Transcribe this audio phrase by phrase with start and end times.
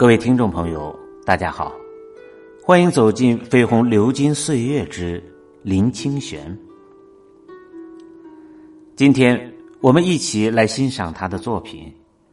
[0.00, 1.74] 各位听众朋友，大家好，
[2.64, 5.22] 欢迎走进《飞鸿流金岁月之
[5.62, 6.58] 林清玄》。
[8.96, 9.52] 今天
[9.82, 11.92] 我们一起来欣赏他的作品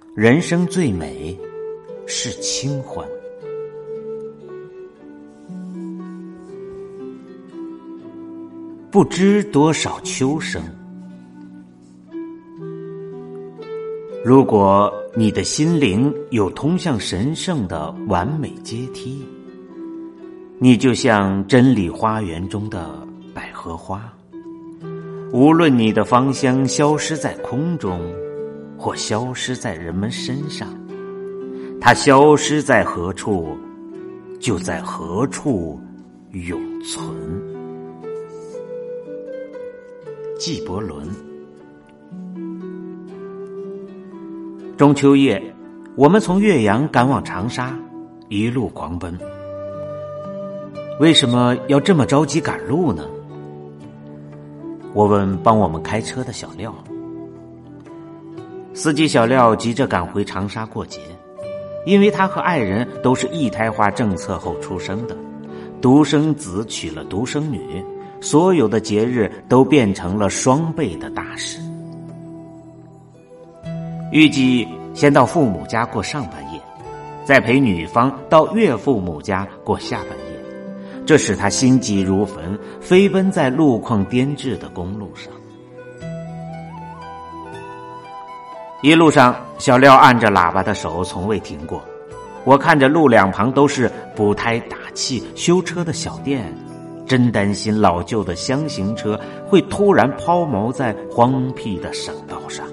[0.14, 1.36] 《人生最美
[2.06, 3.04] 是清欢》。
[8.88, 10.62] 不知多少秋声。
[14.24, 19.26] 如果你的心灵有通向神圣的完美阶梯，
[20.58, 22.90] 你就像真理花园中的
[23.34, 24.12] 百合花。
[25.32, 28.00] 无论你的芳香消失在空中，
[28.78, 30.68] 或消失在人们身上，
[31.80, 33.56] 它消失在何处，
[34.38, 35.80] 就在何处
[36.32, 37.04] 永存。
[40.38, 41.27] 纪伯伦。
[44.78, 45.42] 中秋夜，
[45.96, 47.76] 我们从岳阳赶往长沙，
[48.28, 49.18] 一路狂奔。
[51.00, 53.04] 为什么要这么着急赶路呢？
[54.94, 56.72] 我问帮我们开车的小廖。
[58.72, 61.00] 司机小廖急着赶回长沙过节，
[61.84, 65.16] 因为他和爱人都是一胎化政策后出生的，
[65.80, 67.84] 独生子娶了独生女。
[68.20, 71.58] 所有的节日都变成了双倍的大事。
[74.10, 76.60] 预计先到父母家过上半夜，
[77.24, 85.32] 再陪女方到岳父母家过下半夜，这使他心急如焚，飞奔在路况颠峙的公路上。
[88.80, 91.82] 一路上，小廖按着喇叭的手从未停过。
[92.44, 96.50] 我看着路两旁都是补胎、打气、修车的小店。
[97.06, 102.66] 真担心老旧的箱型车会突然抛锚在荒僻的省道上。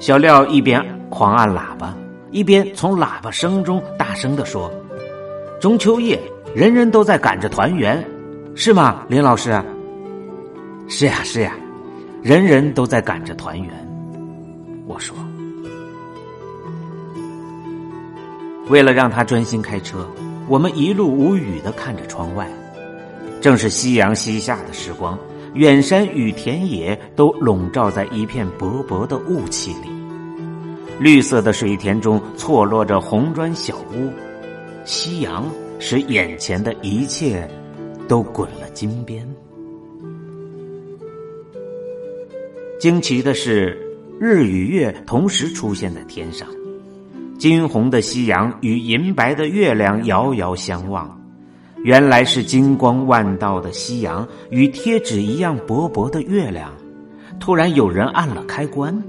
[0.00, 1.94] 小廖一边狂按喇叭，
[2.30, 4.72] 一边从喇叭声中大声的说
[5.60, 6.18] ：“中秋夜，
[6.54, 8.02] 人人都在赶着团圆，
[8.54, 9.62] 是吗，林老师
[10.88, 11.52] ？”“是呀，是呀，
[12.22, 13.70] 人人都在赶着团圆。”
[14.88, 15.14] 我说。
[18.70, 20.08] 为了让他专心开车，
[20.48, 22.48] 我们一路无语的看着窗外。
[23.38, 25.18] 正是夕阳西下的时光，
[25.54, 29.89] 远山与田野都笼罩在一片薄薄的雾气里。
[31.00, 34.12] 绿色的水田中错落着红砖小屋，
[34.84, 37.48] 夕阳使眼前的一切
[38.06, 39.26] 都滚了金边。
[42.78, 43.80] 惊奇的是，
[44.20, 46.46] 日与月同时出现在天上。
[47.38, 51.18] 金红的夕阳与银白的月亮遥遥相望，
[51.82, 56.70] 原来是金光万道的夕阳与贴纸一样薄薄的月亮。
[57.38, 59.02] 突然有人按了开关，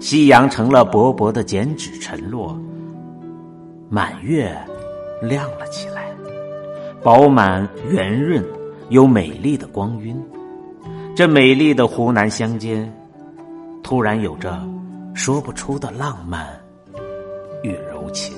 [0.00, 2.58] 夕阳成了薄薄的剪纸沉落，
[3.90, 4.50] 满月
[5.20, 6.10] 亮了起来，
[7.02, 8.42] 饱满圆润，
[8.88, 10.18] 有美丽的光晕。
[11.14, 12.90] 这美丽的湖南乡间，
[13.82, 14.58] 突然有着
[15.12, 16.48] 说不出的浪漫。
[17.62, 18.34] 与柔情，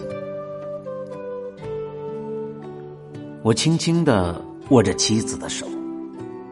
[3.45, 5.65] 我轻轻的握着妻子的手，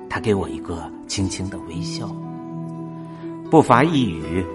[0.08, 2.08] 她给我一个轻轻的微笑，
[3.50, 4.46] 不乏一语，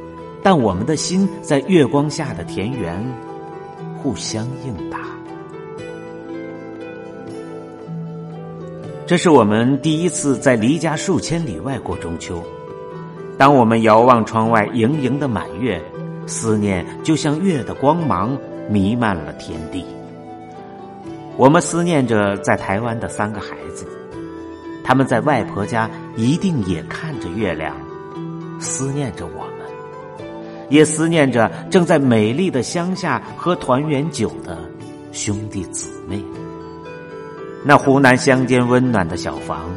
[0.45, 3.03] 但我们的心在月光下的田园
[3.97, 4.99] 互相应答。
[9.07, 12.43] 这是我们第一次在离家数千里外过中秋，
[13.39, 15.81] 当我们遥望窗外盈盈的满月。
[16.27, 18.35] 思念就像月的光芒
[18.67, 19.85] 弥漫了天地。
[21.37, 23.85] 我们思念着在台湾的三个孩子，
[24.83, 27.75] 他们在外婆家一定也看着月亮，
[28.59, 29.44] 思念着我，
[30.69, 34.57] 也思念着正在美丽的乡下喝团圆酒的
[35.11, 36.23] 兄弟姊妹。
[37.63, 39.69] 那湖南乡间温暖的小房，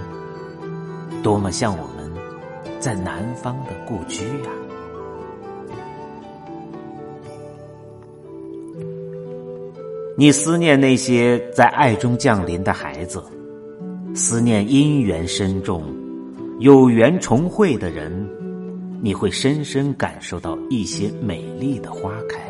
[1.23, 2.13] 多么像我们
[2.79, 4.51] 在南方的故居呀！
[10.17, 13.23] 你思念那些在爱中降临的孩子，
[14.15, 15.85] 思念姻缘深重、
[16.59, 18.29] 有缘重会的人，
[19.01, 22.41] 你会深深感受到一些美丽的花开。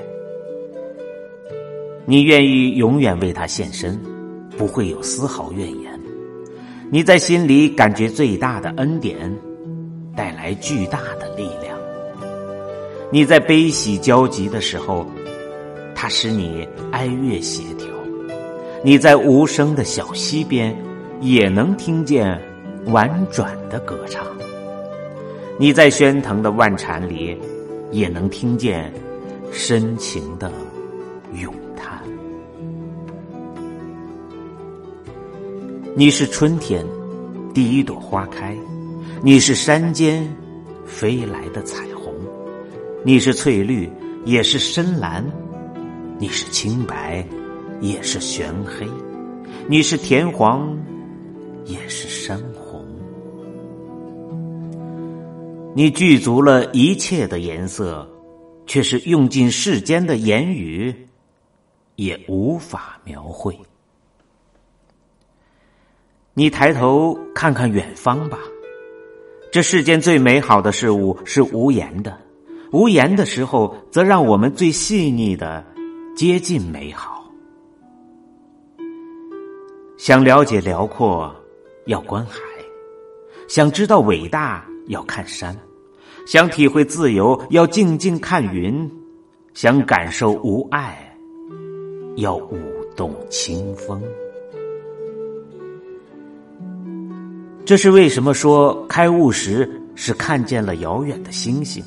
[2.04, 4.00] 你愿意永远为他献身，
[4.56, 6.00] 不会有丝毫怨言。
[6.90, 9.34] 你在心里感觉最大的恩典，
[10.16, 11.78] 带来巨大的力量。
[13.10, 15.06] 你在悲喜交集的时候。
[16.00, 17.88] 它使你哀乐协调，
[18.84, 20.72] 你在无声的小溪边
[21.20, 22.40] 也能听见
[22.84, 24.24] 婉转的歌唱；
[25.60, 27.36] 你在喧腾的万禅里
[27.90, 28.92] 也能听见
[29.50, 30.52] 深情的
[31.34, 32.00] 咏叹。
[35.96, 36.86] 你是春天
[37.52, 38.56] 第一朵花开，
[39.20, 40.32] 你是山间
[40.86, 42.14] 飞来的彩虹，
[43.02, 43.90] 你是翠绿，
[44.24, 45.24] 也是深蓝，
[46.20, 47.26] 你是清白，
[47.80, 48.86] 也是玄黑，
[49.66, 50.78] 你是田黄，
[51.64, 52.67] 也是山黄。
[55.78, 58.04] 你具足了一切的颜色。
[58.66, 60.94] 却是用尽世间的言语，
[61.96, 63.58] 也无法描绘。
[66.34, 68.38] 你抬头看看远方吧，
[69.50, 72.14] 这世间最美好的事物是无言的，
[72.72, 75.64] 无言的时候，则让我们最细腻的
[76.14, 77.24] 接近美好。
[79.96, 81.34] 想了解辽阔，
[81.86, 82.38] 要观海；
[83.48, 85.56] 想知道伟大，要看山。
[86.28, 88.86] 想体会自由，要静静看云；
[89.54, 91.16] 想感受无爱，
[92.16, 92.58] 要舞
[92.94, 93.98] 动清风。
[97.64, 101.82] 这是为什么说开悟时是看见了遥远的星星，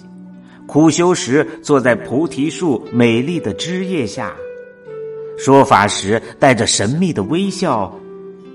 [0.65, 4.33] 苦修时坐在菩提树美丽的枝叶下，
[5.37, 7.95] 说法时带着神秘的微笑，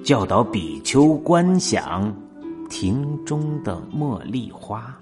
[0.03, 2.13] 教导比丘观想
[2.69, 4.93] 庭中的茉莉花。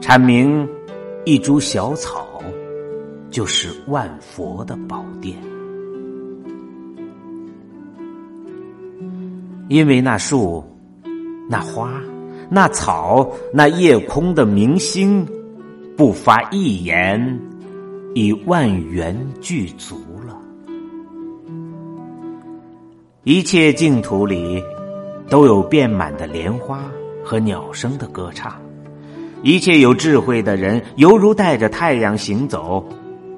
[0.00, 0.66] 阐明
[1.24, 2.42] 一株小草
[3.30, 5.36] 就是万佛的宝殿，
[9.68, 10.64] 因为那树、
[11.48, 11.92] 那花、
[12.48, 15.24] 那草、那夜空的明星，
[15.96, 17.38] 不发一言，
[18.14, 20.36] 已万缘具足了。
[23.22, 24.60] 一切净土里，
[25.28, 26.90] 都有遍满的莲花
[27.22, 28.60] 和鸟声的歌唱。
[29.42, 32.84] 一切有智慧的人，犹如带着太阳行走，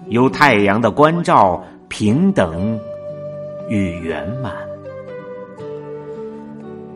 [0.08, 2.78] 有太阳的关照，平等
[3.68, 4.52] 与圆满。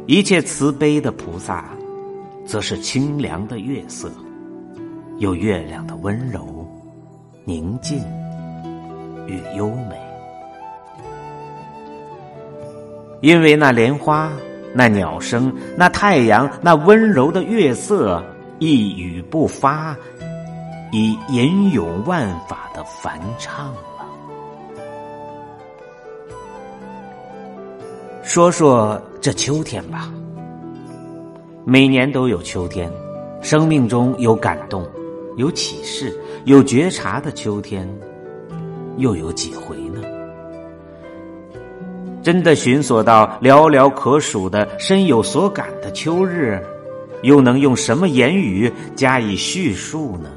[0.06, 1.66] 一切慈悲的菩萨，
[2.44, 4.10] 则是清凉的月色，
[5.18, 6.68] 有月亮的温柔、
[7.44, 7.98] 宁静
[9.28, 9.96] 与优美。
[13.20, 14.32] 因为那莲花、
[14.74, 18.20] 那鸟声、那太阳、那温柔的月色。
[18.58, 19.96] 一语不发，
[20.92, 23.80] 已吟咏万法的梵唱了。
[28.22, 30.10] 说说这秋天吧，
[31.64, 32.90] 每年都有秋天，
[33.42, 34.86] 生命中有感动、
[35.36, 37.88] 有启示、有觉察的秋天，
[38.96, 40.00] 又有几回呢？
[42.22, 46.60] 真的寻索到寥寥可数的深有所感的秋日。
[47.22, 50.30] 又能用什么言语加以叙述呢？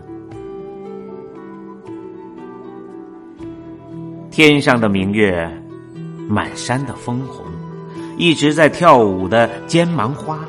[4.31, 5.49] 天上的明月，
[6.29, 7.45] 满山的枫红，
[8.17, 10.39] 一直在跳舞的尖芒花，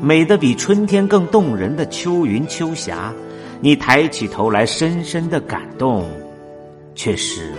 [0.00, 3.12] 美的比春天更动人的秋云秋霞，
[3.60, 6.08] 你抬起头来，深深的感动，
[6.94, 7.52] 却是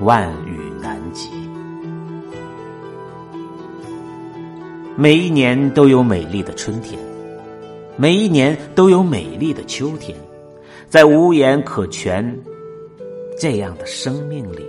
[0.00, 1.30] 万语难及。
[4.96, 6.98] 每一年都有美丽的春天。
[7.96, 10.16] 每一年都有美丽的秋天，
[10.88, 12.36] 在无言可全
[13.38, 14.66] 这样的生命里，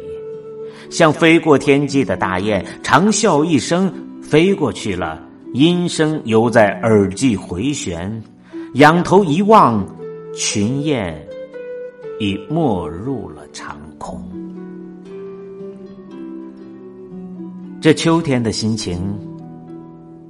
[0.91, 3.91] 像飞过天际的大雁，长啸一声
[4.22, 5.22] 飞过去了，
[5.53, 8.24] 音声犹在耳际回旋。
[8.75, 9.84] 仰头一望，
[10.36, 11.15] 群雁
[12.20, 14.22] 已没入了长空。
[17.82, 19.17] 这秋天的心情，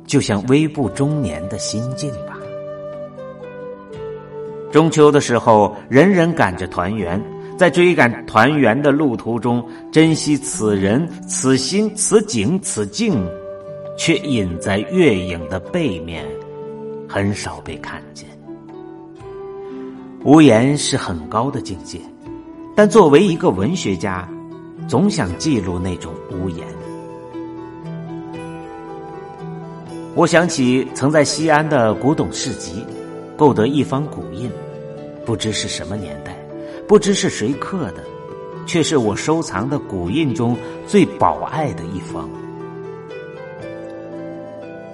[0.06, 2.35] 就像微步中年的心境吧。
[4.75, 7.17] 中秋的时候，人人赶着团圆，
[7.58, 13.25] 在追赶团圆的路途中，珍惜此人、此心、此景、此境，
[13.98, 16.25] 却隐在月影的背面，
[17.08, 18.27] 很少被看见。
[20.25, 21.98] 无言是很高的境界，
[22.75, 24.27] 但作为一个文学家，
[24.89, 26.67] 总想记录那种无言。
[30.15, 32.86] 我想起曾在西安的古董市集，
[33.38, 34.51] 购得一方古印。
[35.25, 36.38] 不知是什么年代，
[36.88, 38.03] 不知是谁刻的，
[38.67, 40.55] 却是我收藏的古印中
[40.86, 42.29] 最宝爱的一方。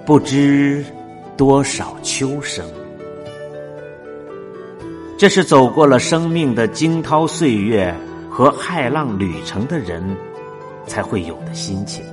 [0.06, 0.84] 不知
[1.36, 2.66] 多少秋声，
[5.16, 7.94] 这是走过了生命的惊涛岁月
[8.28, 10.02] 和骇浪旅程的人
[10.86, 12.04] 才会有的心情。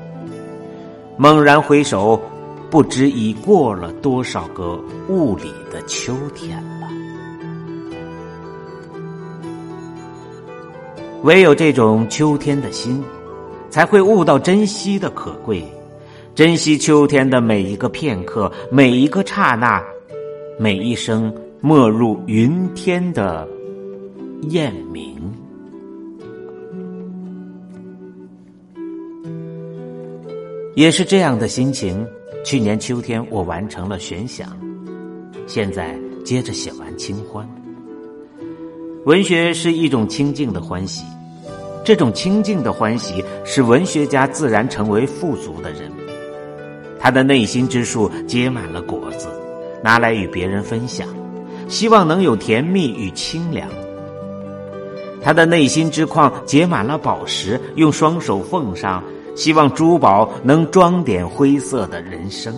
[1.17, 2.21] 猛然回首，
[2.69, 6.63] 不知已过了多少个雾里的秋天
[11.23, 13.03] 唯有这种秋天的心，
[13.69, 15.63] 才会悟到珍惜的可贵，
[16.33, 19.83] 珍惜秋天的每一个片刻，每一个刹那，
[20.57, 23.45] 每一声没入云天的
[24.43, 25.13] 雁鸣。
[30.75, 32.07] 也是这样的心情，
[32.45, 34.57] 去年秋天我完成了悬想，
[35.45, 37.45] 现在接着写完清欢。
[39.05, 41.05] 文学是一种清静的欢喜，
[41.85, 45.89] 这种清静的欢喜使文学家自然成为富足的人。
[46.99, 49.29] 他的内心之树结满了果子，
[49.81, 51.07] 拿来与别人分享，
[51.69, 53.69] 希望能有甜蜜与清凉。
[55.21, 59.01] 他的内心之矿结满了宝石，用双手奉上，
[59.33, 62.53] 希望珠宝能装点灰色的人生。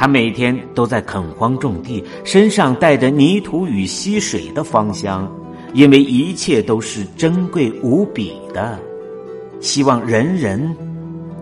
[0.00, 5.30] 他每天都在垦荒种地，身上带着泥土与溪水的芳香，
[5.74, 8.80] 因为一切都是珍贵无比的，
[9.60, 10.74] 希望人人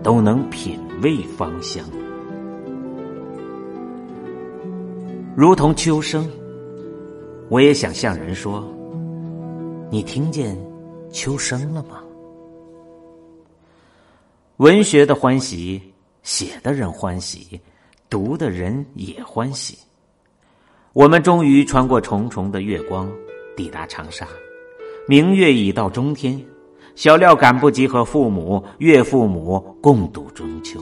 [0.03, 1.85] 都能品味芳香。
[5.37, 6.29] 如同秋声，
[7.47, 8.67] 我也想向人说
[9.89, 10.53] ：“你听见
[11.13, 12.03] 秋声了吗？”
[14.59, 15.81] 文学的欢喜，
[16.23, 17.57] 写的人欢喜。
[18.09, 19.77] 读的人也欢喜。
[20.93, 23.09] 我们终于穿过重重的月光，
[23.55, 24.27] 抵达长沙。
[25.07, 26.43] 明月已到中天，
[26.95, 30.79] 小廖赶不及和父母、岳父母共度中秋，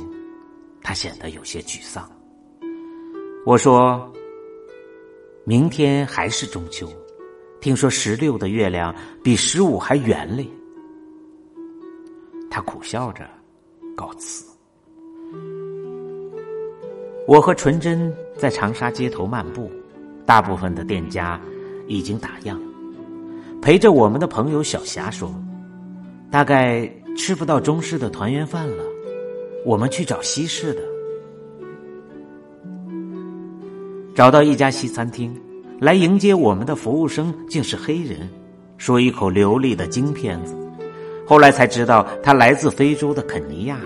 [0.82, 2.10] 他显得有些沮丧。
[3.46, 4.12] 我说
[5.44, 6.90] ：“明天还是中秋，
[7.62, 8.94] 听说十六的月亮
[9.24, 10.50] 比十五还圆嘞。”
[12.50, 13.30] 他苦笑着
[13.96, 14.46] 告辞。
[17.28, 19.70] 我和纯真在长沙街头漫步，
[20.26, 21.38] 大部分的店家
[21.86, 22.58] 已经打烊。
[23.62, 25.30] 陪着我们的朋友小霞说
[26.32, 28.84] ：“大概吃不到中式的团圆饭了，
[29.66, 30.82] 我们去找西式的。”
[34.16, 35.38] 找到一家西餐厅，
[35.82, 38.30] 来迎接我们的服务生竟是黑人，
[38.78, 40.56] 说一口流利的京片子。
[41.26, 43.78] 后来才知道他来自非洲的肯尼亚，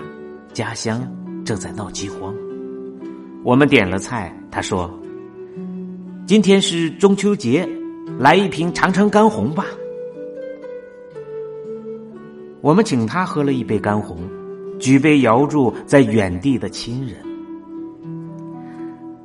[0.52, 1.04] 家乡
[1.44, 2.32] 正在闹饥荒。
[3.44, 4.88] 我们点了菜，他说
[6.26, 7.68] ：“今天是中秋节，
[8.18, 9.66] 来一瓶长城干红吧。”
[12.60, 14.18] 我们请他喝了一杯干红，
[14.78, 17.16] 举杯遥祝在远地的亲人。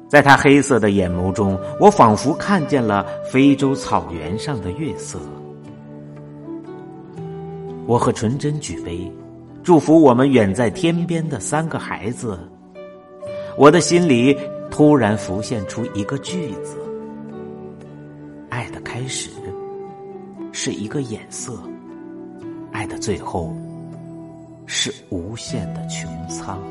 [0.08, 5.20] 在他黑色的眼眸中，我仿佛看见了非洲草原上的月色。
[7.86, 9.12] 我和纯真举杯，
[9.62, 12.40] 祝福我们远在天边的三个孩子。
[13.58, 14.38] 我的心里
[14.70, 16.78] 突然浮现出一个句子
[18.50, 19.32] ：“爱的开始
[20.52, 21.60] 是一个眼色，
[22.72, 23.52] 爱的最后
[24.68, 26.62] 是无限的穹苍。”